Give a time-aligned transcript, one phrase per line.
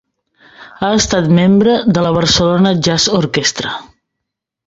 [0.85, 3.77] Ha estat membre de la Barcelona Jazz Orquestra.